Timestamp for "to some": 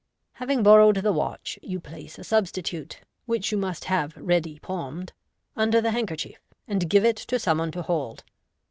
7.17-7.59